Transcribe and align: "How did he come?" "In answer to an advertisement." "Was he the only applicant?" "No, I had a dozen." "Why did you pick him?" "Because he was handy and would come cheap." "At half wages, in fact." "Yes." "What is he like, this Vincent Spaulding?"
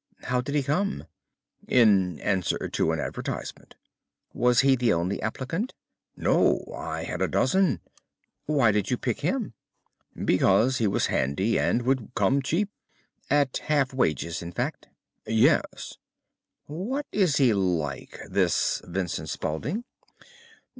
"How 0.23 0.41
did 0.41 0.55
he 0.55 0.63
come?" 0.63 1.03
"In 1.67 2.19
answer 2.21 2.67
to 2.67 2.91
an 2.91 2.99
advertisement." 2.99 3.75
"Was 4.33 4.61
he 4.61 4.75
the 4.75 4.91
only 4.91 5.21
applicant?" 5.21 5.75
"No, 6.17 6.65
I 6.75 7.03
had 7.03 7.21
a 7.21 7.27
dozen." 7.27 7.81
"Why 8.47 8.71
did 8.71 8.89
you 8.89 8.97
pick 8.97 9.19
him?" 9.19 9.53
"Because 10.25 10.79
he 10.79 10.87
was 10.87 11.05
handy 11.13 11.59
and 11.59 11.83
would 11.83 12.15
come 12.15 12.41
cheap." 12.41 12.71
"At 13.29 13.57
half 13.65 13.93
wages, 13.93 14.41
in 14.41 14.51
fact." 14.53 14.87
"Yes." 15.27 15.99
"What 16.65 17.05
is 17.11 17.37
he 17.37 17.53
like, 17.53 18.21
this 18.27 18.81
Vincent 18.83 19.29
Spaulding?" 19.29 19.83